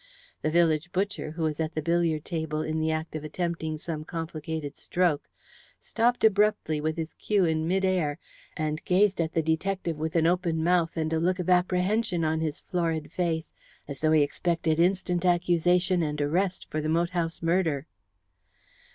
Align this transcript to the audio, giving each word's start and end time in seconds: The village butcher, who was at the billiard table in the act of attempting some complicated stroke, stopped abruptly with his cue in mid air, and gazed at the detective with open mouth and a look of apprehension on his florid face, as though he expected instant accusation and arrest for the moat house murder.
The 0.41 0.49
village 0.49 0.91
butcher, 0.91 1.29
who 1.29 1.43
was 1.43 1.59
at 1.59 1.75
the 1.75 1.81
billiard 1.83 2.25
table 2.25 2.63
in 2.63 2.79
the 2.79 2.89
act 2.91 3.15
of 3.15 3.23
attempting 3.23 3.77
some 3.77 4.03
complicated 4.03 4.75
stroke, 4.75 5.29
stopped 5.79 6.23
abruptly 6.23 6.81
with 6.81 6.97
his 6.97 7.13
cue 7.13 7.45
in 7.45 7.67
mid 7.67 7.85
air, 7.85 8.17
and 8.57 8.83
gazed 8.83 9.21
at 9.21 9.33
the 9.33 9.43
detective 9.43 9.97
with 9.99 10.15
open 10.15 10.63
mouth 10.63 10.97
and 10.97 11.13
a 11.13 11.19
look 11.19 11.37
of 11.37 11.51
apprehension 11.51 12.25
on 12.25 12.39
his 12.41 12.61
florid 12.61 13.11
face, 13.11 13.53
as 13.87 13.99
though 13.99 14.11
he 14.11 14.23
expected 14.23 14.79
instant 14.79 15.23
accusation 15.23 16.01
and 16.01 16.19
arrest 16.19 16.65
for 16.71 16.81
the 16.81 16.89
moat 16.89 17.11
house 17.11 17.43
murder. 17.43 17.85